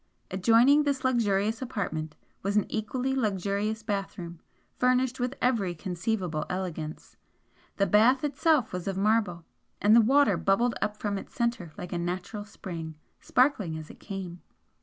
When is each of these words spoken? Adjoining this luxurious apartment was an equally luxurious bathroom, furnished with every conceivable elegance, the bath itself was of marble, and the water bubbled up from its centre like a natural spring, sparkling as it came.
Adjoining 0.31 0.81
this 0.81 1.03
luxurious 1.03 1.61
apartment 1.61 2.15
was 2.41 2.57
an 2.57 2.65
equally 2.69 3.13
luxurious 3.15 3.83
bathroom, 3.83 4.39
furnished 4.79 5.19
with 5.19 5.35
every 5.43 5.75
conceivable 5.75 6.43
elegance, 6.49 7.17
the 7.77 7.85
bath 7.85 8.23
itself 8.23 8.73
was 8.73 8.87
of 8.87 8.97
marble, 8.97 9.45
and 9.79 9.95
the 9.95 10.01
water 10.01 10.37
bubbled 10.37 10.73
up 10.81 10.97
from 10.97 11.19
its 11.19 11.35
centre 11.35 11.71
like 11.77 11.93
a 11.93 11.99
natural 11.99 12.43
spring, 12.45 12.95
sparkling 13.19 13.77
as 13.77 13.91
it 13.91 13.99
came. 13.99 14.41